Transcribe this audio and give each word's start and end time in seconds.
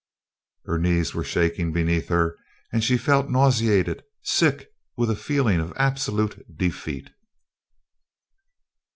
Her 0.65 0.79
knees 0.79 1.13
were 1.13 1.23
shaking 1.23 1.71
beneath 1.71 2.07
her 2.07 2.35
and 2.73 2.83
she 2.83 2.97
felt 2.97 3.29
nauseated 3.29 4.01
sick 4.23 4.71
with 4.97 5.11
a 5.11 5.15
feeling 5.15 5.59
of 5.59 5.73
absolute 5.75 6.57
defeat. 6.57 7.11